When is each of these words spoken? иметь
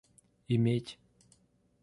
иметь 0.49 0.87